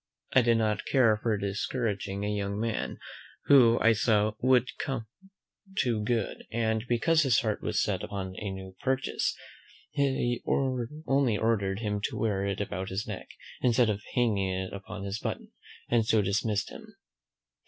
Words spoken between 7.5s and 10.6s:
was set upon his new purchase, I